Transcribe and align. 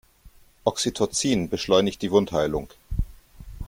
Oxytocin 0.65 1.47
beschleunigt 1.47 2.01
die 2.01 2.09
Wundheilung. 2.09 2.73